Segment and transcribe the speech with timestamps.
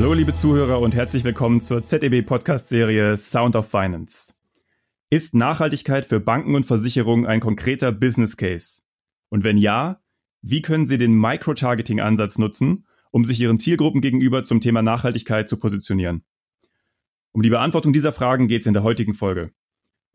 [0.00, 4.32] Hallo liebe Zuhörer und herzlich willkommen zur ZEB Podcast Serie Sound of Finance.
[5.10, 8.80] Ist Nachhaltigkeit für Banken und Versicherungen ein konkreter Business Case?
[9.28, 10.00] Und wenn ja,
[10.40, 15.58] wie können Sie den Micro-Targeting-Ansatz nutzen, um sich Ihren Zielgruppen gegenüber zum Thema Nachhaltigkeit zu
[15.58, 16.24] positionieren?
[17.32, 19.52] Um die Beantwortung dieser Fragen geht es in der heutigen Folge.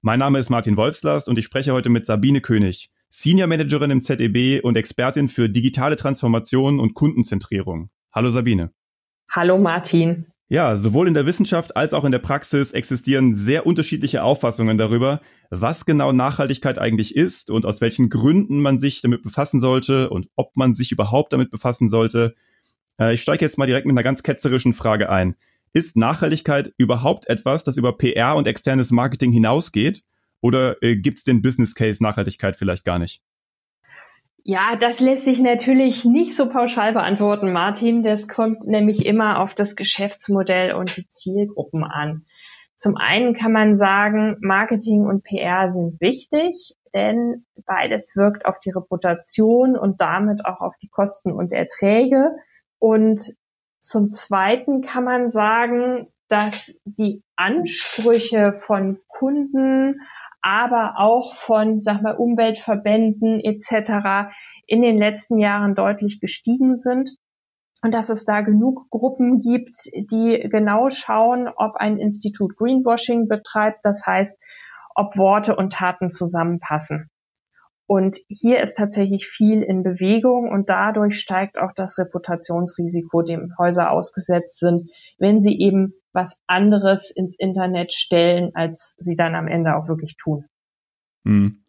[0.02, 4.02] Mein Name ist Martin Wolfslast und ich spreche heute mit Sabine König, Senior Managerin im
[4.02, 7.92] ZEB und Expertin für digitale Transformation und Kundenzentrierung.
[8.12, 8.72] Hallo Sabine.
[9.32, 10.28] Hallo Martin.
[10.48, 15.20] Ja, sowohl in der Wissenschaft als auch in der Praxis existieren sehr unterschiedliche Auffassungen darüber,
[15.50, 20.30] was genau Nachhaltigkeit eigentlich ist und aus welchen Gründen man sich damit befassen sollte und
[20.36, 22.36] ob man sich überhaupt damit befassen sollte.
[23.00, 25.36] Äh, ich steige jetzt mal direkt mit einer ganz ketzerischen Frage ein.
[25.74, 30.04] Ist Nachhaltigkeit überhaupt etwas, das über PR und externes Marketing hinausgeht?
[30.42, 33.24] Oder äh, gibt es den Business Case Nachhaltigkeit vielleicht gar nicht?
[34.48, 38.04] Ja, das lässt sich natürlich nicht so pauschal beantworten, Martin.
[38.04, 42.28] Das kommt nämlich immer auf das Geschäftsmodell und die Zielgruppen an.
[42.76, 48.70] Zum einen kann man sagen, Marketing und PR sind wichtig, denn beides wirkt auf die
[48.70, 52.30] Reputation und damit auch auf die Kosten und Erträge.
[52.78, 53.34] Und
[53.80, 60.02] zum zweiten kann man sagen, dass die Ansprüche von Kunden
[60.46, 64.30] aber auch von, sag mal, Umweltverbänden etc.
[64.68, 67.18] in den letzten Jahren deutlich gestiegen sind
[67.82, 73.80] und dass es da genug Gruppen gibt, die genau schauen, ob ein Institut Greenwashing betreibt,
[73.82, 74.40] das heißt,
[74.94, 77.10] ob Worte und Taten zusammenpassen.
[77.88, 83.90] Und hier ist tatsächlich viel in Bewegung und dadurch steigt auch das Reputationsrisiko, dem Häuser
[83.90, 89.76] ausgesetzt sind, wenn sie eben was anderes ins Internet stellen, als sie dann am Ende
[89.76, 90.46] auch wirklich tun.
[91.26, 91.62] Hm.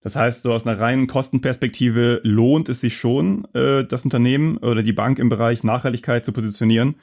[0.00, 4.84] Das heißt, so aus einer reinen Kostenperspektive lohnt es sich schon, äh, das Unternehmen oder
[4.84, 6.94] die Bank im Bereich Nachhaltigkeit zu positionieren.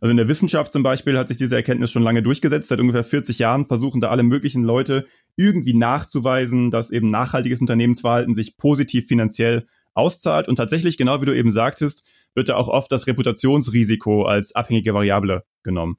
[0.00, 2.68] Also in der Wissenschaft zum Beispiel hat sich diese Erkenntnis schon lange durchgesetzt.
[2.68, 8.34] Seit ungefähr 40 Jahren versuchen da alle möglichen Leute irgendwie nachzuweisen, dass eben nachhaltiges Unternehmensverhalten
[8.34, 10.48] sich positiv finanziell auszahlt.
[10.48, 14.94] Und tatsächlich, genau wie du eben sagtest, wird da auch oft das Reputationsrisiko als abhängige
[14.94, 15.96] Variable genommen.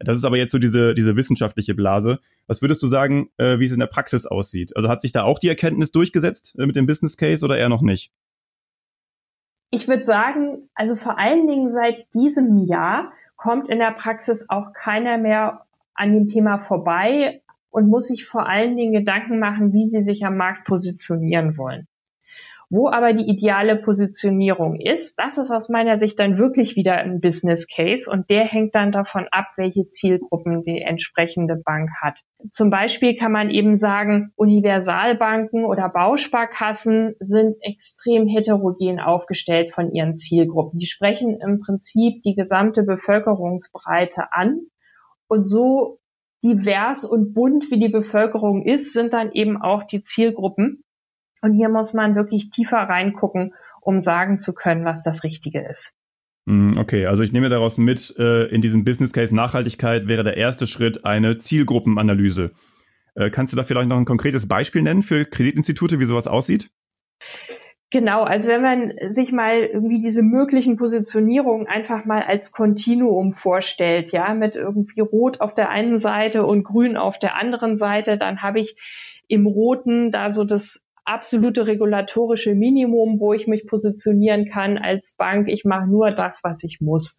[0.00, 2.20] Das ist aber jetzt so diese, diese wissenschaftliche Blase.
[2.46, 4.76] Was würdest du sagen, äh, wie es in der Praxis aussieht?
[4.76, 7.68] Also hat sich da auch die Erkenntnis durchgesetzt äh, mit dem Business Case oder eher
[7.68, 8.12] noch nicht?
[9.70, 14.72] Ich würde sagen, also vor allen Dingen seit diesem Jahr kommt in der Praxis auch
[14.72, 19.84] keiner mehr an dem Thema vorbei und muss sich vor allen Dingen Gedanken machen, wie
[19.84, 21.86] sie sich am Markt positionieren wollen.
[22.70, 27.20] Wo aber die ideale Positionierung ist, das ist aus meiner Sicht dann wirklich wieder ein
[27.20, 32.20] Business Case und der hängt dann davon ab, welche Zielgruppen die entsprechende Bank hat.
[32.50, 40.18] Zum Beispiel kann man eben sagen, Universalbanken oder Bausparkassen sind extrem heterogen aufgestellt von ihren
[40.18, 40.78] Zielgruppen.
[40.78, 44.60] Die sprechen im Prinzip die gesamte Bevölkerungsbreite an
[45.26, 46.00] und so
[46.44, 50.84] divers und bunt wie die Bevölkerung ist, sind dann eben auch die Zielgruppen.
[51.42, 55.94] Und hier muss man wirklich tiefer reingucken, um sagen zu können, was das Richtige ist.
[56.48, 60.36] Hm, okay, also ich nehme daraus mit, äh, in diesem Business Case Nachhaltigkeit wäre der
[60.36, 62.52] erste Schritt eine Zielgruppenanalyse.
[63.14, 66.70] Äh, kannst du da vielleicht noch ein konkretes Beispiel nennen für Kreditinstitute, wie sowas aussieht?
[67.90, 74.12] Genau, also wenn man sich mal irgendwie diese möglichen Positionierungen einfach mal als Kontinuum vorstellt,
[74.12, 78.42] ja, mit irgendwie Rot auf der einen Seite und Grün auf der anderen Seite, dann
[78.42, 78.76] habe ich
[79.26, 85.48] im Roten da so das absolute regulatorische Minimum, wo ich mich positionieren kann als Bank.
[85.48, 87.18] Ich mache nur das, was ich muss.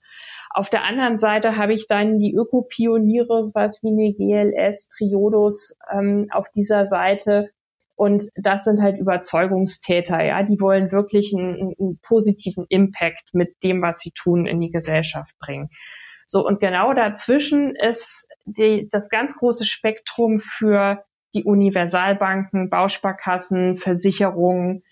[0.51, 6.27] Auf der anderen Seite habe ich dann die Ökopioniere, was wie eine GLS, Triodos ähm,
[6.31, 7.49] auf dieser Seite.
[7.95, 10.41] Und das sind halt Überzeugungstäter, ja.
[10.43, 15.33] Die wollen wirklich einen, einen positiven Impact mit dem, was sie tun, in die Gesellschaft
[15.39, 15.69] bringen.
[16.25, 21.03] So, und genau dazwischen ist die, das ganz große Spektrum für
[21.33, 24.83] die Universalbanken, Bausparkassen, Versicherungen,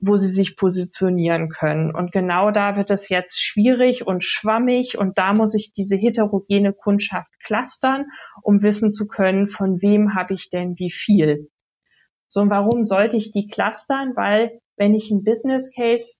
[0.00, 1.94] wo sie sich positionieren können.
[1.94, 6.72] Und genau da wird es jetzt schwierig und schwammig und da muss ich diese heterogene
[6.72, 8.06] Kundschaft clustern,
[8.42, 11.48] um wissen zu können, von wem habe ich denn wie viel.
[12.28, 14.16] So, und warum sollte ich die clustern?
[14.16, 16.16] Weil wenn ich ein Business Case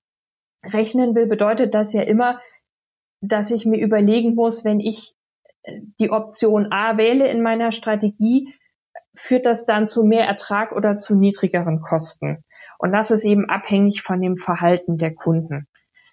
[0.64, 2.40] rechnen will, bedeutet das ja immer,
[3.20, 5.14] dass ich mir überlegen muss, wenn ich
[5.98, 8.52] die Option A wähle in meiner Strategie,
[9.14, 12.44] führt das dann zu mehr Ertrag oder zu niedrigeren Kosten.
[12.78, 15.66] Und das ist eben abhängig von dem Verhalten der Kunden.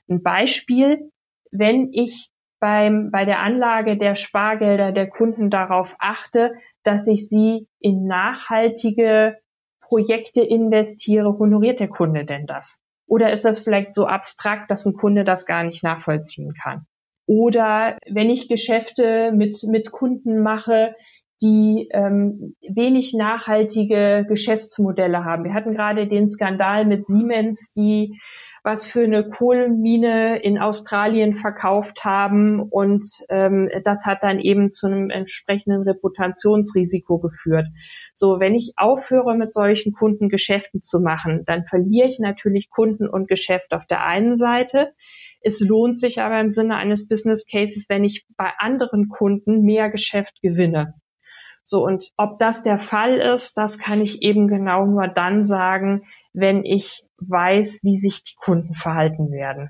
[0.10, 1.12] Ein Beispiel,
[1.52, 2.30] wenn ich
[2.60, 6.54] beim, bei der Anlage der Spargelder der Kunden darauf achte,
[6.84, 9.38] dass ich sie in nachhaltige
[9.82, 12.80] Projekte investiere, honoriert der Kunde denn das?
[13.08, 16.86] Oder ist das vielleicht so abstrakt, dass ein Kunde das gar nicht nachvollziehen kann?
[17.26, 20.96] Oder wenn ich Geschäfte mit, mit Kunden mache,
[21.42, 25.44] die ähm, wenig nachhaltige Geschäftsmodelle haben.
[25.44, 28.20] Wir hatten gerade den Skandal mit Siemens, die
[28.64, 34.88] was für eine Kohlenmine in Australien verkauft haben und ähm, das hat dann eben zu
[34.88, 37.68] einem entsprechenden Reputationsrisiko geführt.
[38.14, 43.08] So, wenn ich aufhöre mit solchen Kunden Geschäften zu machen, dann verliere ich natürlich Kunden
[43.08, 44.94] und Geschäft auf der einen Seite.
[45.42, 49.90] Es lohnt sich aber im Sinne eines Business Cases, wenn ich bei anderen Kunden mehr
[49.90, 50.96] Geschäft gewinne.
[51.70, 56.02] So, und ob das der Fall ist, das kann ich eben genau nur dann sagen,
[56.34, 59.70] wenn ich weiß, wie sich die Kunden verhalten werden.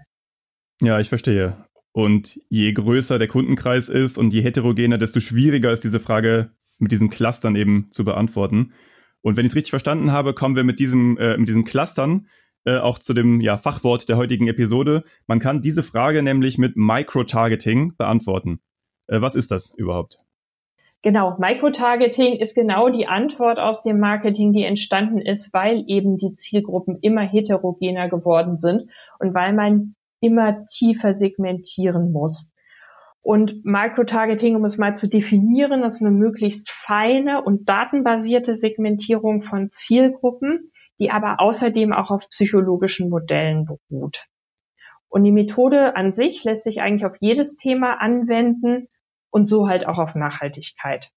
[0.79, 1.57] Ja, ich verstehe.
[1.91, 6.93] Und je größer der Kundenkreis ist und je heterogener, desto schwieriger ist diese Frage mit
[6.93, 8.71] diesen Clustern eben zu beantworten.
[9.19, 12.27] Und wenn ich es richtig verstanden habe, kommen wir mit diesem, äh, mit diesen Clustern
[12.63, 15.03] äh, auch zu dem ja, Fachwort der heutigen Episode.
[15.27, 18.61] Man kann diese Frage nämlich mit Micro-Targeting beantworten.
[19.07, 20.19] Äh, was ist das überhaupt?
[21.01, 26.35] Genau, Microtargeting ist genau die Antwort aus dem Marketing, die entstanden ist, weil eben die
[26.35, 32.51] Zielgruppen immer heterogener geworden sind und weil man immer tiefer segmentieren muss.
[33.21, 39.69] Und Microtargeting, um es mal zu definieren, ist eine möglichst feine und datenbasierte Segmentierung von
[39.71, 40.69] Zielgruppen,
[40.99, 44.25] die aber außerdem auch auf psychologischen Modellen beruht.
[45.07, 48.89] Und die Methode an sich lässt sich eigentlich auf jedes Thema anwenden
[49.31, 51.11] und so halt auch auf Nachhaltigkeit.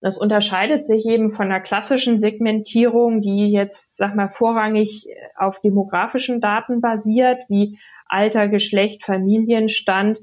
[0.00, 6.40] Das unterscheidet sich eben von der klassischen Segmentierung, die jetzt, sag mal, vorrangig auf demografischen
[6.40, 10.18] Daten basiert, wie Alter, Geschlecht, Familienstand,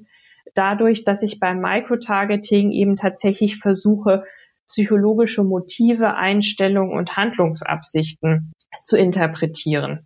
[0.56, 4.24] dadurch, dass ich beim Microtargeting eben tatsächlich versuche,
[4.68, 8.54] psychologische Motive, Einstellungen und Handlungsabsichten
[8.84, 10.06] zu interpretieren.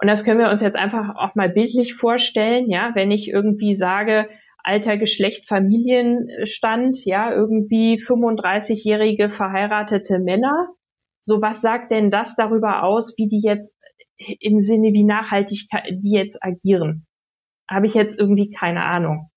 [0.00, 3.74] Und das können wir uns jetzt einfach auch mal bildlich vorstellen, ja, wenn ich irgendwie
[3.74, 4.28] sage,
[4.62, 10.68] Alter, Geschlecht, Familienstand, ja, irgendwie 35-jährige verheiratete Männer.
[11.20, 13.76] So, was sagt denn das darüber aus, wie die jetzt
[14.40, 17.06] im Sinne wie nachhaltig die jetzt agieren?
[17.70, 19.30] Habe ich jetzt irgendwie keine Ahnung.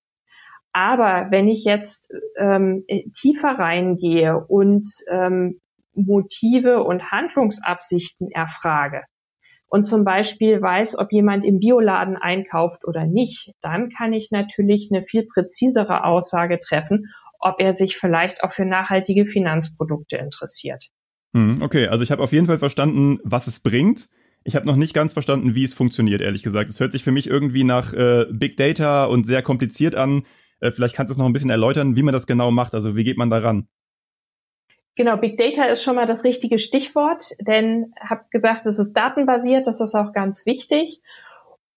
[0.74, 5.60] Aber wenn ich jetzt ähm, tiefer reingehe und ähm,
[5.94, 9.04] Motive und Handlungsabsichten erfrage,
[9.72, 14.90] und zum Beispiel weiß, ob jemand im Bioladen einkauft oder nicht, dann kann ich natürlich
[14.92, 17.06] eine viel präzisere Aussage treffen,
[17.40, 20.90] ob er sich vielleicht auch für nachhaltige Finanzprodukte interessiert.
[21.34, 24.10] Hm, okay, also ich habe auf jeden Fall verstanden, was es bringt.
[24.44, 26.70] Ich habe noch nicht ganz verstanden, wie es funktioniert, ehrlich gesagt.
[26.70, 30.24] Es hört sich für mich irgendwie nach äh, Big Data und sehr kompliziert an.
[30.60, 32.76] Äh, vielleicht kannst du es noch ein bisschen erläutern, wie man das genau macht.
[32.76, 33.70] Also wie geht man daran?
[34.96, 39.66] Genau, Big Data ist schon mal das richtige Stichwort, denn habe gesagt, es ist datenbasiert,
[39.68, 41.02] das ist auch ganz wichtig.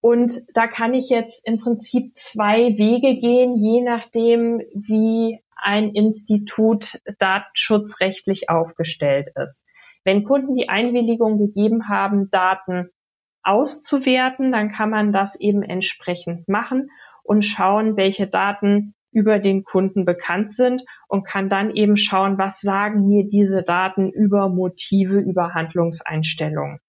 [0.00, 6.98] Und da kann ich jetzt im Prinzip zwei Wege gehen, je nachdem, wie ein Institut
[7.18, 9.64] datenschutzrechtlich aufgestellt ist.
[10.04, 12.90] Wenn Kunden die Einwilligung gegeben haben, Daten
[13.42, 16.90] auszuwerten, dann kann man das eben entsprechend machen
[17.22, 22.60] und schauen, welche Daten über den Kunden bekannt sind und kann dann eben schauen, was
[22.60, 26.80] sagen mir diese Daten über Motive, über Handlungseinstellungen.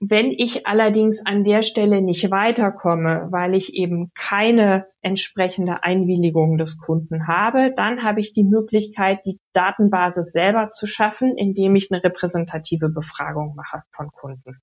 [0.00, 6.78] Wenn ich allerdings an der Stelle nicht weiterkomme, weil ich eben keine entsprechende Einwilligung des
[6.78, 12.04] Kunden habe, dann habe ich die Möglichkeit, die Datenbasis selber zu schaffen, indem ich eine
[12.04, 14.60] repräsentative Befragung mache von Kunden.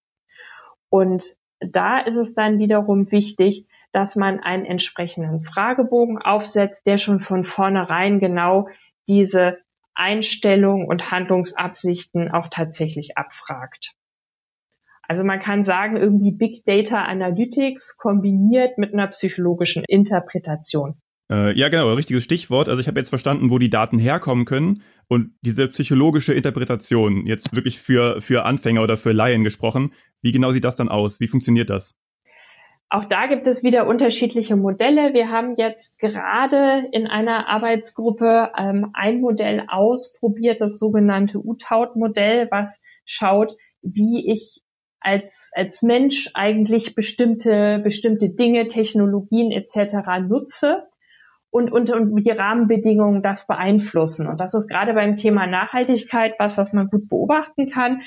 [0.88, 3.66] Und da ist es dann wiederum wichtig,
[3.96, 8.68] dass man einen entsprechenden Fragebogen aufsetzt, der schon von vornherein genau
[9.08, 9.60] diese
[9.94, 13.94] Einstellungen und Handlungsabsichten auch tatsächlich abfragt.
[15.04, 20.96] Also man kann sagen, irgendwie Big Data Analytics kombiniert mit einer psychologischen Interpretation.
[21.32, 22.68] Äh, ja, genau, richtiges Stichwort.
[22.68, 27.56] Also ich habe jetzt verstanden, wo die Daten herkommen können und diese psychologische Interpretation, jetzt
[27.56, 31.22] wirklich für, für Anfänger oder für Laien gesprochen, wie genau sieht das dann aus?
[31.22, 31.96] Wie funktioniert das?
[32.90, 35.14] Auch da gibt es wieder unterschiedliche Modelle.
[35.14, 42.84] Wir haben jetzt gerade in einer Arbeitsgruppe ähm, ein Modell ausprobiert, das sogenannte UTAUT-Modell, was
[43.04, 44.62] schaut, wie ich
[45.00, 49.98] als, als Mensch eigentlich bestimmte, bestimmte Dinge, Technologien etc.
[50.28, 50.84] nutze
[51.52, 54.28] und, und, und die Rahmenbedingungen das beeinflussen.
[54.28, 58.02] Und das ist gerade beim Thema Nachhaltigkeit was, was man gut beobachten kann.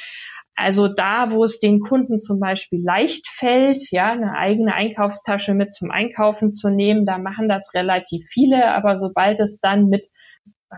[0.60, 5.72] Also da, wo es den Kunden zum Beispiel leicht fällt, ja, eine eigene Einkaufstasche mit
[5.72, 8.74] zum Einkaufen zu nehmen, da machen das relativ viele.
[8.74, 10.08] Aber sobald es dann mit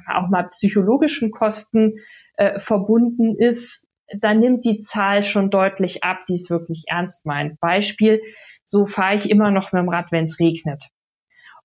[0.07, 1.95] auch mal psychologischen Kosten
[2.37, 3.87] äh, verbunden ist,
[4.21, 7.59] dann nimmt die Zahl schon deutlich ab, die es wirklich ernst meint.
[7.59, 8.21] Beispiel,
[8.67, 10.85] so fahre ich immer noch mit dem Rad, wenn es regnet.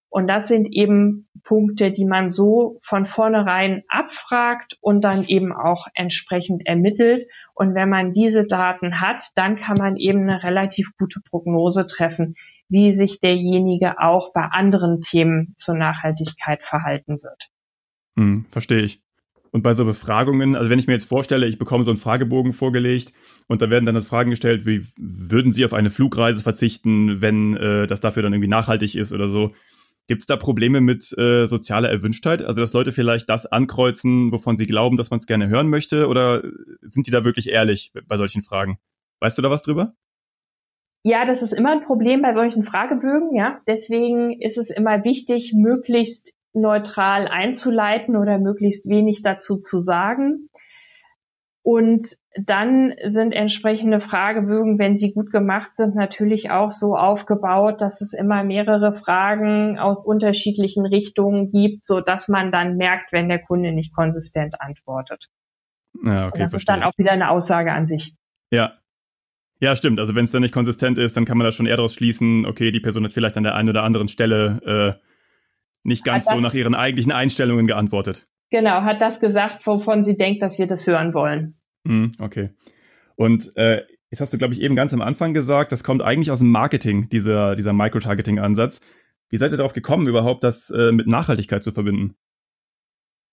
[0.09, 5.87] Und das sind eben Punkte, die man so von vornherein abfragt und dann eben auch
[5.93, 7.27] entsprechend ermittelt.
[7.53, 12.35] Und wenn man diese Daten hat, dann kann man eben eine relativ gute Prognose treffen,
[12.69, 17.49] wie sich derjenige auch bei anderen Themen zur Nachhaltigkeit verhalten wird.
[18.17, 19.01] Hm, verstehe ich.
[19.55, 22.51] Und bei so Befragungen, also wenn ich mir jetzt vorstelle, ich bekomme so einen Fragebogen
[22.51, 23.13] vorgelegt
[23.47, 27.87] und da werden dann Fragen gestellt, wie würden Sie auf eine Flugreise verzichten, wenn äh,
[27.87, 29.53] das dafür dann irgendwie nachhaltig ist oder so.
[30.07, 32.43] Gibt es da Probleme mit äh, sozialer Erwünschtheit?
[32.43, 36.07] Also dass Leute vielleicht das ankreuzen, wovon sie glauben, dass man es gerne hören möchte?
[36.07, 36.43] Oder
[36.81, 38.77] sind die da wirklich ehrlich bei solchen Fragen?
[39.19, 39.95] Weißt du da was drüber?
[41.03, 43.61] Ja, das ist immer ein Problem bei solchen Fragebögen, ja.
[43.67, 50.49] Deswegen ist es immer wichtig, möglichst neutral einzuleiten oder möglichst wenig dazu zu sagen.
[51.65, 52.05] Und
[52.35, 58.13] dann sind entsprechende Fragebögen, wenn sie gut gemacht sind, natürlich auch so aufgebaut, dass es
[58.13, 63.71] immer mehrere Fragen aus unterschiedlichen Richtungen gibt, so dass man dann merkt, wenn der Kunde
[63.71, 65.25] nicht konsistent antwortet.
[66.03, 68.13] Ja, okay, Und das ist dann auch wieder eine Aussage an sich.
[68.51, 68.73] Ja,
[69.59, 69.99] ja, stimmt.
[69.99, 72.45] Also wenn es dann nicht konsistent ist, dann kann man da schon eher daraus schließen,
[72.45, 75.01] okay, die Person hat vielleicht an der einen oder anderen Stelle äh,
[75.81, 78.27] nicht ganz so nach ihren eigentlichen Einstellungen geantwortet.
[78.51, 81.57] Genau, hat das gesagt, wovon sie denkt, dass wir das hören wollen.
[81.83, 82.51] Mm, okay.
[83.15, 86.31] Und äh, jetzt hast du, glaube ich, eben ganz am Anfang gesagt, das kommt eigentlich
[86.31, 88.81] aus dem Marketing, dieser, dieser Microtargeting-Ansatz.
[89.29, 92.15] Wie seid ihr darauf gekommen, überhaupt das äh, mit Nachhaltigkeit zu verbinden?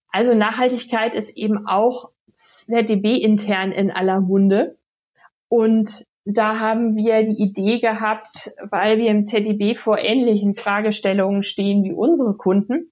[0.08, 4.78] Also Nachhaltigkeit ist eben auch ZDB intern in aller Munde.
[5.48, 11.82] Und da haben wir die Idee gehabt, weil wir im ZDB vor ähnlichen Fragestellungen stehen
[11.82, 12.91] wie unsere Kunden,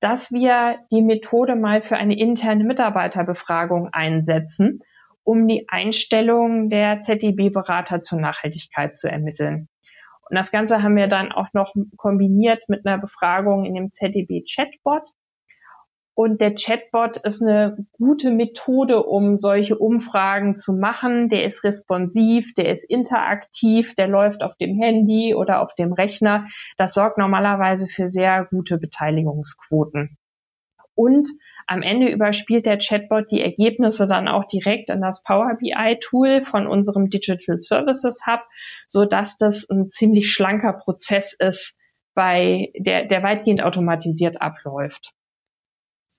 [0.00, 4.76] dass wir die Methode mal für eine interne Mitarbeiterbefragung einsetzen,
[5.22, 9.68] um die Einstellung der ZDB-Berater zur Nachhaltigkeit zu ermitteln.
[10.28, 15.08] Und das Ganze haben wir dann auch noch kombiniert mit einer Befragung in dem ZDB-Chatbot.
[16.18, 21.28] Und der Chatbot ist eine gute Methode, um solche Umfragen zu machen.
[21.28, 26.48] Der ist responsiv, der ist interaktiv, der läuft auf dem Handy oder auf dem Rechner.
[26.78, 30.16] Das sorgt normalerweise für sehr gute Beteiligungsquoten.
[30.94, 31.28] Und
[31.66, 36.46] am Ende überspielt der Chatbot die Ergebnisse dann auch direkt in das Power BI Tool
[36.46, 38.40] von unserem Digital Services Hub,
[38.86, 41.76] so dass das ein ziemlich schlanker Prozess ist,
[42.14, 45.12] bei der, der weitgehend automatisiert abläuft.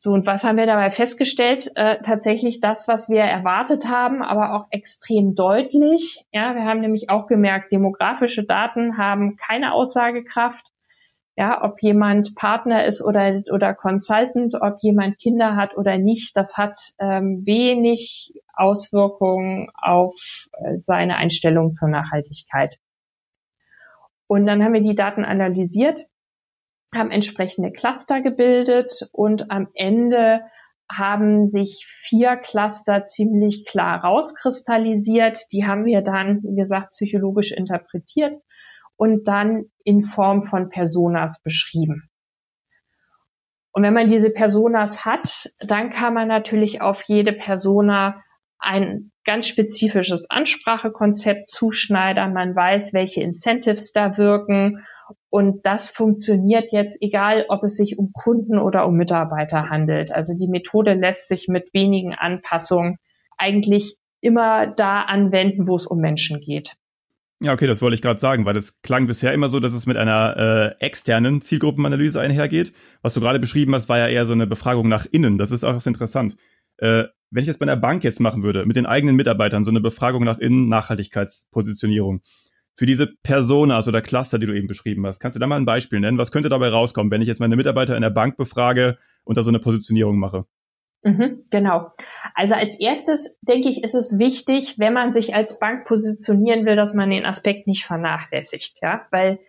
[0.08, 1.70] So, und was haben wir dabei festgestellt?
[1.76, 6.24] Äh, tatsächlich das, was wir erwartet haben, aber auch extrem deutlich.
[6.32, 10.66] Ja, wir haben nämlich auch gemerkt, demografische Daten haben keine Aussagekraft.
[11.36, 16.56] Ja, ob jemand Partner ist oder, oder Consultant, ob jemand Kinder hat oder nicht, das
[16.56, 20.16] hat ähm, wenig Auswirkungen auf
[20.54, 22.78] äh, seine Einstellung zur Nachhaltigkeit.
[24.28, 26.00] Und dann haben wir die Daten analysiert
[26.96, 30.42] haben entsprechende Cluster gebildet und am Ende
[30.90, 35.40] haben sich vier Cluster ziemlich klar rauskristallisiert.
[35.52, 38.36] Die haben wir dann, wie gesagt, psychologisch interpretiert
[38.96, 42.10] und dann in Form von Personas beschrieben.
[43.72, 48.24] Und wenn man diese Personas hat, dann kann man natürlich auf jede Persona
[48.58, 52.34] ein ganz spezifisches Ansprachekonzept zuschneidern.
[52.34, 54.86] Man weiß, welche Incentives da wirken
[55.30, 60.12] und das funktioniert jetzt, egal ob es sich um Kunden oder um Mitarbeiter handelt.
[60.12, 62.98] Also die Methode lässt sich mit wenigen Anpassungen
[63.38, 66.76] eigentlich immer da anwenden, wo es um Menschen geht.
[67.40, 69.86] Ja, okay, das wollte ich gerade sagen, weil das klang bisher immer so, dass es
[69.86, 72.74] mit einer äh, externen Zielgruppenanalyse einhergeht.
[73.04, 75.38] Was du gerade beschrieben hast, war ja eher so eine Befragung nach innen.
[75.38, 76.36] Das ist auch interessant.
[76.78, 79.70] Äh, wenn ich das bei einer Bank jetzt machen würde, mit den eigenen Mitarbeitern, so
[79.70, 82.22] eine Befragung nach innen, Nachhaltigkeitspositionierung,
[82.78, 85.20] für diese Personas oder Cluster, die du eben beschrieben hast.
[85.20, 86.20] Kannst du da mal ein Beispiel nennen?
[86.20, 89.42] Was könnte dabei rauskommen, wenn ich jetzt meine Mitarbeiter in der Bank befrage und da
[89.42, 90.46] so eine Positionierung mache?
[91.04, 91.92] Mhm, genau.
[92.36, 96.76] Also als erstes denke ich, ist es wichtig, wenn man sich als Bank positionieren will,
[96.76, 99.40] dass man den Aspekt nicht vernachlässigt, ja, weil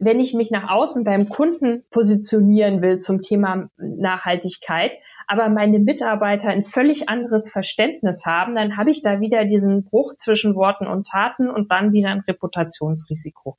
[0.00, 4.92] wenn ich mich nach außen beim Kunden positionieren will zum Thema Nachhaltigkeit,
[5.26, 10.14] aber meine Mitarbeiter ein völlig anderes Verständnis haben, dann habe ich da wieder diesen Bruch
[10.16, 13.58] zwischen Worten und Taten und dann wieder ein Reputationsrisiko.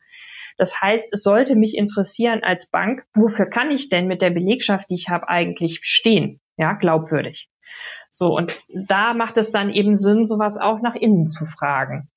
[0.58, 4.90] Das heißt, es sollte mich interessieren als Bank, wofür kann ich denn mit der Belegschaft,
[4.90, 6.42] die ich habe, eigentlich stehen?
[6.58, 7.50] Ja, glaubwürdig.
[8.10, 12.10] So, und da macht es dann eben Sinn, sowas auch nach innen zu fragen.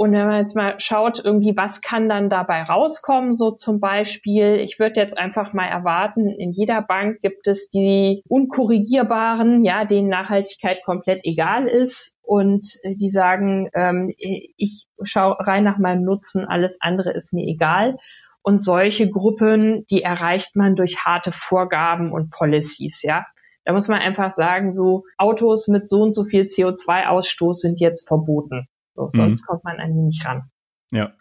[0.00, 4.54] Und wenn man jetzt mal schaut, irgendwie, was kann dann dabei rauskommen, so zum Beispiel,
[4.54, 10.08] ich würde jetzt einfach mal erwarten, in jeder Bank gibt es die unkorrigierbaren, ja, denen
[10.08, 16.46] Nachhaltigkeit komplett egal ist und äh, die sagen, ähm, ich schaue rein nach meinem Nutzen,
[16.46, 17.98] alles andere ist mir egal.
[18.40, 23.26] Und solche Gruppen, die erreicht man durch harte Vorgaben und Policies, ja.
[23.66, 28.08] Da muss man einfach sagen, so Autos mit so und so viel CO2-Ausstoß sind jetzt
[28.08, 28.66] verboten.
[29.08, 29.26] So, mhm.
[29.26, 30.50] sonst kommt man an die nicht ran.
[30.90, 31.12] Ja.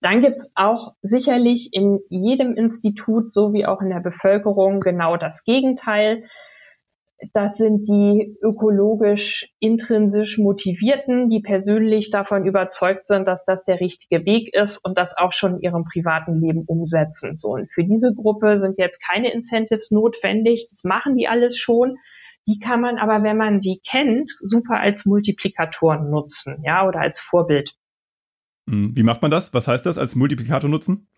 [0.00, 5.42] Dann gibt's auch sicherlich in jedem Institut, so wie auch in der Bevölkerung, genau das
[5.44, 6.24] Gegenteil.
[7.32, 14.24] Das sind die ökologisch intrinsisch motivierten, die persönlich davon überzeugt sind, dass das der richtige
[14.24, 17.34] Weg ist und das auch schon in ihrem privaten Leben umsetzen.
[17.34, 20.68] So und für diese Gruppe sind jetzt keine Incentives notwendig.
[20.70, 21.96] Das machen die alles schon.
[22.46, 27.20] Die kann man aber, wenn man sie kennt, super als Multiplikatoren nutzen, ja, oder als
[27.20, 27.74] Vorbild.
[28.68, 29.52] Hm, wie macht man das?
[29.54, 31.08] Was heißt das als Multiplikator nutzen?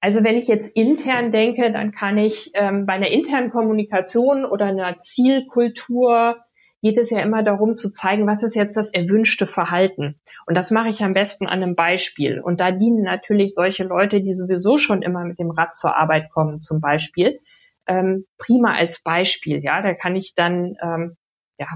[0.00, 4.66] Also wenn ich jetzt intern denke, dann kann ich ähm, bei einer internen Kommunikation oder
[4.66, 6.36] einer Zielkultur
[6.82, 10.20] geht es ja immer darum zu zeigen, was ist jetzt das erwünschte Verhalten.
[10.44, 12.38] Und das mache ich am besten an einem Beispiel.
[12.38, 16.28] Und da dienen natürlich solche Leute, die sowieso schon immer mit dem Rad zur Arbeit
[16.30, 17.40] kommen, zum Beispiel,
[17.86, 19.62] ähm, prima als Beispiel.
[19.62, 21.16] Ja, da kann ich dann ähm,
[21.58, 21.66] ja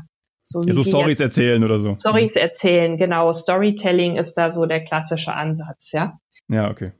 [0.44, 1.94] so, ja, so Stories erzählen oder so.
[1.94, 3.30] Stories erzählen, genau.
[3.32, 6.18] Storytelling ist da so der klassische Ansatz, ja.
[6.48, 6.92] Ja, okay.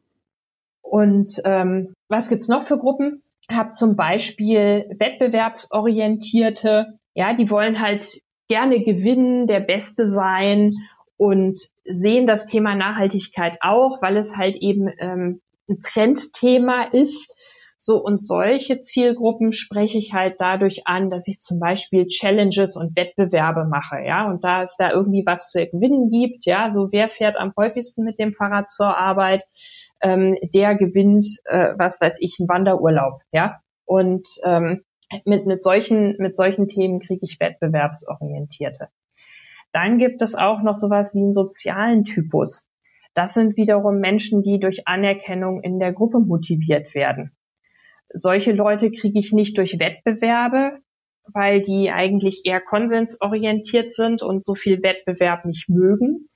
[0.82, 3.22] Und ähm, was gibt's noch für Gruppen?
[3.48, 10.72] Ich habe zum Beispiel wettbewerbsorientierte, ja, die wollen halt gerne gewinnen, der Beste sein
[11.16, 17.34] und sehen das Thema Nachhaltigkeit auch, weil es halt eben ähm, ein Trendthema ist.
[17.80, 22.96] So und solche Zielgruppen spreche ich halt dadurch an, dass ich zum Beispiel Challenges und
[22.96, 27.08] Wettbewerbe mache, ja, und da es da irgendwie was zu gewinnen gibt, ja, so wer
[27.08, 29.44] fährt am häufigsten mit dem Fahrrad zur Arbeit,
[30.00, 33.60] ähm, der gewinnt, äh, was weiß ich, einen Wanderurlaub, ja.
[33.84, 34.82] Und ähm,
[35.24, 38.88] mit, mit, solchen, mit solchen Themen kriege ich Wettbewerbsorientierte.
[39.72, 42.68] Dann gibt es auch noch sowas wie einen sozialen Typus.
[43.14, 47.32] Das sind wiederum Menschen, die durch Anerkennung in der Gruppe motiviert werden.
[48.12, 50.78] Solche Leute kriege ich nicht durch Wettbewerbe,
[51.32, 56.28] weil die eigentlich eher konsensorientiert sind und so viel Wettbewerb nicht mögen,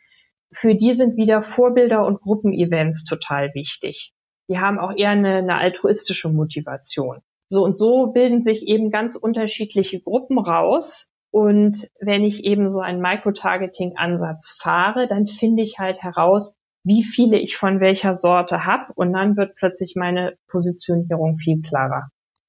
[0.53, 4.13] für die sind wieder Vorbilder und Gruppenevents total wichtig.
[4.49, 7.21] Die haben auch eher eine, eine altruistische Motivation.
[7.49, 11.09] So und so bilden sich eben ganz unterschiedliche Gruppen raus.
[11.31, 17.39] Und wenn ich eben so einen Microtargeting-Ansatz fahre, dann finde ich halt heraus, wie viele
[17.39, 18.93] ich von welcher Sorte habe.
[18.95, 22.09] Und dann wird plötzlich meine Positionierung viel klarer.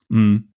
[0.10, 0.54] Mhm.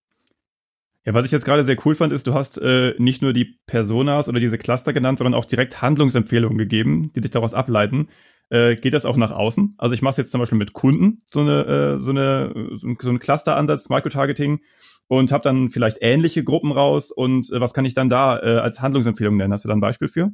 [1.04, 3.58] Ja, was ich jetzt gerade sehr cool fand, ist, du hast äh, nicht nur die
[3.66, 8.08] Personas oder diese Cluster genannt, sondern auch direkt Handlungsempfehlungen gegeben, die sich daraus ableiten.
[8.48, 9.74] Äh, geht das auch nach außen?
[9.78, 12.96] Also ich mache jetzt zum Beispiel mit Kunden, so eine, äh, so eine, so ein,
[13.00, 14.60] so ein Cluster-Ansatz, Microtargeting
[15.06, 18.58] und habe dann vielleicht ähnliche Gruppen raus und äh, was kann ich dann da äh,
[18.58, 19.52] als Handlungsempfehlung nennen?
[19.52, 20.32] Hast du da ein Beispiel für?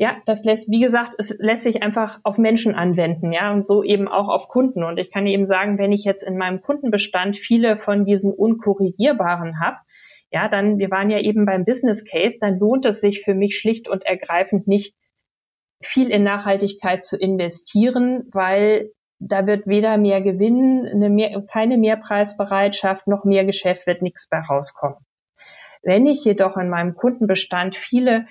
[0.00, 3.82] Ja, das lässt, wie gesagt, es lässt sich einfach auf Menschen anwenden, ja, und so
[3.82, 4.84] eben auch auf Kunden.
[4.84, 9.58] Und ich kann eben sagen, wenn ich jetzt in meinem Kundenbestand viele von diesen unkorrigierbaren
[9.60, 9.78] habe,
[10.30, 13.58] ja, dann, wir waren ja eben beim Business Case, dann lohnt es sich für mich
[13.58, 14.94] schlicht und ergreifend nicht,
[15.80, 23.08] viel in Nachhaltigkeit zu investieren, weil da wird weder mehr Gewinn, eine mehr, keine Mehrpreisbereitschaft,
[23.08, 24.98] noch mehr Geschäft wird nichts bei rauskommen.
[25.82, 28.26] Wenn ich jedoch in meinem Kundenbestand viele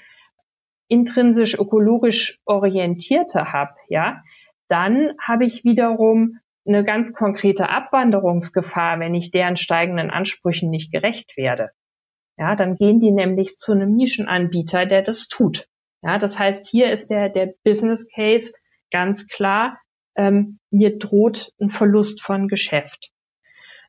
[0.87, 4.23] intrinsisch ökologisch orientierte habe, ja,
[4.67, 11.37] dann habe ich wiederum eine ganz konkrete Abwanderungsgefahr, wenn ich deren steigenden Ansprüchen nicht gerecht
[11.37, 11.71] werde.
[12.37, 15.67] Ja, dann gehen die nämlich zu einem Nischenanbieter, der das tut.
[16.03, 18.53] Ja, das heißt, hier ist der, der Business Case
[18.91, 19.79] ganz klar,
[20.15, 23.11] ähm, mir droht ein Verlust von Geschäft.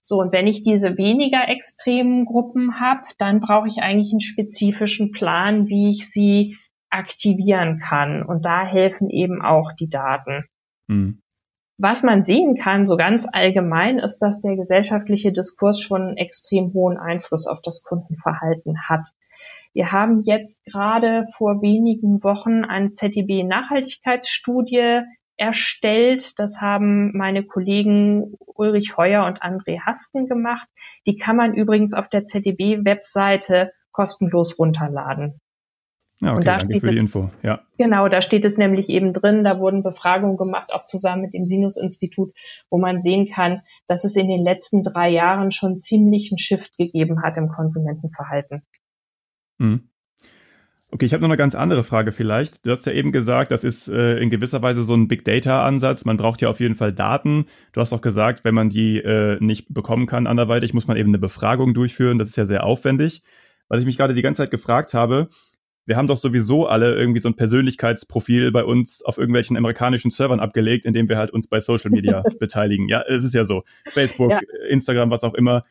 [0.03, 5.13] So, und wenn ich diese weniger extremen Gruppen habe, dann brauche ich eigentlich einen spezifischen
[5.13, 6.57] Plan, wie ich sie
[6.91, 8.23] aktivieren kann.
[8.23, 10.45] Und da helfen eben auch die Daten.
[10.87, 11.21] Mhm.
[11.81, 16.73] Was man sehen kann, so ganz allgemein, ist, dass der gesellschaftliche Diskurs schon einen extrem
[16.73, 19.07] hohen Einfluss auf das Kundenverhalten hat.
[19.75, 25.03] Wir haben jetzt gerade vor wenigen Wochen eine ZDB-Nachhaltigkeitsstudie
[25.37, 26.37] erstellt.
[26.41, 30.67] Das haben meine Kollegen Ulrich Heuer und André Hasken gemacht.
[31.07, 35.39] Die kann man übrigens auf der ZDB-Webseite kostenlos runterladen.
[36.29, 37.31] Ja, okay, und da danke für die es, Info.
[37.43, 37.61] Ja.
[37.79, 41.47] Genau, da steht es nämlich eben drin, da wurden Befragungen gemacht, auch zusammen mit dem
[41.47, 42.35] Sinus-Institut,
[42.71, 46.77] wo man sehen kann, dass es in den letzten drei Jahren schon ziemlich einen Shift
[46.77, 48.63] gegeben hat im Konsumentenverhalten.
[49.59, 49.89] Mhm.
[50.91, 52.65] Okay, ich habe noch eine ganz andere Frage vielleicht.
[52.67, 56.07] Du hast ja eben gesagt, das ist äh, in gewisser Weise so ein Big Data-Ansatz.
[56.07, 57.45] Man braucht ja auf jeden Fall Daten.
[57.73, 61.11] Du hast auch gesagt, wenn man die äh, nicht bekommen kann anderweitig, muss man eben
[61.11, 62.19] eine Befragung durchführen.
[62.19, 63.23] Das ist ja sehr aufwendig.
[63.69, 65.29] Was ich mich gerade die ganze Zeit gefragt habe,
[65.89, 70.39] wir haben doch sowieso alle irgendwie so ein Persönlichkeitsprofil bei uns auf irgendwelchen amerikanischen Servern
[70.39, 72.89] abgelegt, indem wir halt uns bei Social Media beteiligen.
[72.89, 73.65] Ja, es ist ja so.
[73.89, 74.41] Facebook, ja.
[74.69, 75.65] Instagram, was auch immer.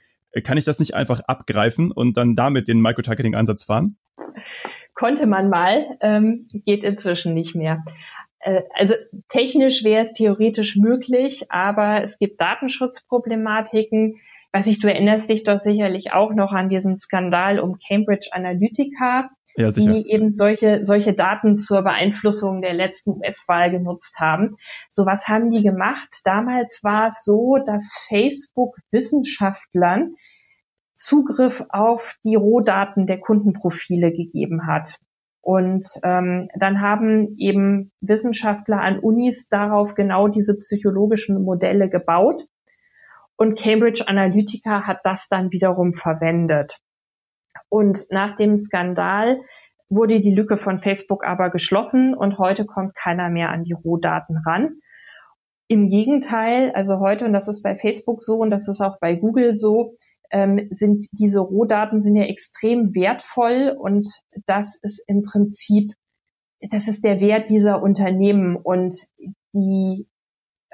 [0.43, 3.97] Kann ich das nicht einfach abgreifen und dann damit den Microtargeting-Ansatz fahren?
[4.95, 7.84] Konnte man mal, ähm, geht inzwischen nicht mehr.
[8.39, 8.95] Äh, also
[9.27, 14.15] technisch wäre es theoretisch möglich, aber es gibt Datenschutzproblematiken.
[14.51, 19.30] Weiß ich, du erinnerst dich doch sicherlich auch noch an diesen Skandal um Cambridge Analytica,
[19.58, 24.56] ja, die eben solche, solche Daten zur Beeinflussung der letzten US-Wahl genutzt haben.
[24.89, 26.22] So was haben die gemacht?
[26.26, 30.15] Damals war es so, dass Facebook Wissenschaftlern
[30.93, 35.00] Zugriff auf die Rohdaten der Kundenprofile gegeben hat.
[35.41, 42.46] Und ähm, dann haben eben Wissenschaftler an Unis darauf genau diese psychologischen Modelle gebaut.
[43.38, 46.80] Und Cambridge Analytica hat das dann wiederum verwendet.
[47.70, 49.39] Und nach dem Skandal
[49.89, 54.38] wurde die Lücke von Facebook aber geschlossen und heute kommt keiner mehr an die Rohdaten
[54.46, 54.80] ran.
[55.70, 59.15] Im Gegenteil, also heute, und das ist bei Facebook so und das ist auch bei
[59.15, 59.96] Google so,
[60.32, 64.08] ähm, sind diese Rohdaten sind ja extrem wertvoll und
[64.46, 65.93] das ist im Prinzip,
[66.60, 68.96] das ist der Wert dieser Unternehmen und
[69.54, 70.08] die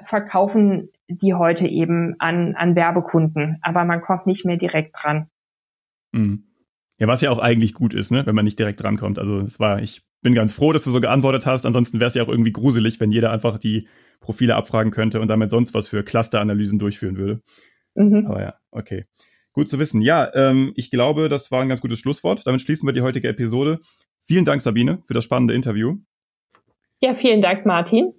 [0.02, 5.28] verkaufen die heute eben an, an Werbekunden, aber man kommt nicht mehr direkt dran.
[6.12, 6.53] Mhm.
[7.04, 9.18] Ja, was ja auch eigentlich gut ist, ne, wenn man nicht direkt drankommt.
[9.18, 11.66] Also es war, ich bin ganz froh, dass du so geantwortet hast.
[11.66, 13.88] Ansonsten wäre es ja auch irgendwie gruselig, wenn jeder einfach die
[14.20, 17.42] Profile abfragen könnte und damit sonst was für Clusteranalysen durchführen würde.
[17.94, 18.24] Mhm.
[18.26, 19.04] Aber ja, okay.
[19.52, 20.00] Gut zu wissen.
[20.00, 22.46] Ja, ähm, ich glaube, das war ein ganz gutes Schlusswort.
[22.46, 23.80] Damit schließen wir die heutige Episode.
[24.22, 25.98] Vielen Dank, Sabine, für das spannende Interview.
[27.00, 28.14] Ja, vielen Dank, Martin.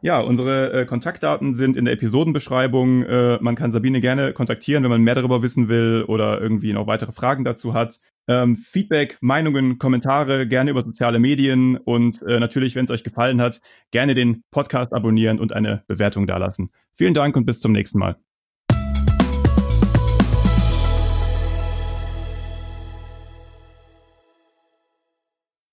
[0.00, 3.02] Ja, unsere äh, Kontaktdaten sind in der Episodenbeschreibung.
[3.02, 6.86] Äh, man kann Sabine gerne kontaktieren, wenn man mehr darüber wissen will oder irgendwie noch
[6.86, 8.00] weitere Fragen dazu hat.
[8.28, 13.40] Ähm, Feedback, Meinungen, Kommentare gerne über soziale Medien und äh, natürlich, wenn es euch gefallen
[13.40, 16.70] hat, gerne den Podcast abonnieren und eine Bewertung dalassen.
[16.94, 18.16] Vielen Dank und bis zum nächsten Mal.